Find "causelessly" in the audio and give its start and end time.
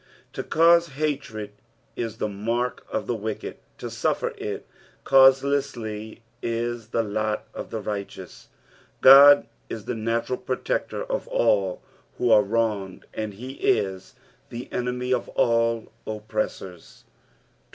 5.03-6.23